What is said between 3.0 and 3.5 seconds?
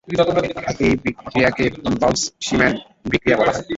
বিক্রিয়া